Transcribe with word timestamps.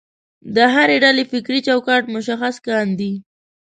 د 0.55 0.57
هرې 0.73 0.97
ډلې 1.03 1.23
فکري 1.31 1.59
چوکاټ 1.67 2.03
مشخص 2.15 2.55
کاندي. 2.67 3.13